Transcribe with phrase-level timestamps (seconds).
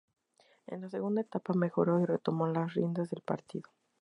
[0.65, 3.69] En la segunda etapa, mejoró y retomó las riendas del partido.